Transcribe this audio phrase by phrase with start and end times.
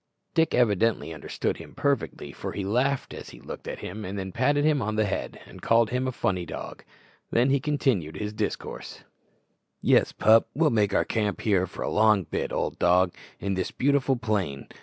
[0.33, 4.65] Dick evidently understood him perfectly, for he laughed as he looked at him and patted
[4.65, 6.83] him on the head, and called him a "funny dog."
[7.29, 9.03] Then he continued his discourse:
[9.79, 13.69] "Yes, pup, we'll make our camp here for a long bit, old dog, in this
[13.69, 14.69] beautiful plain.